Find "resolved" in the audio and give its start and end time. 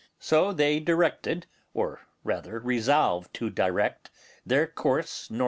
2.59-3.35